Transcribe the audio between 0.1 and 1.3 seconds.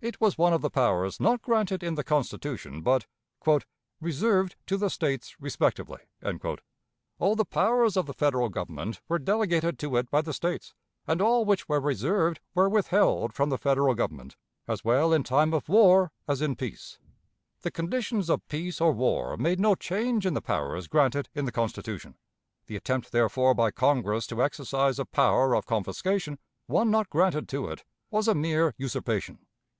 was one of the powers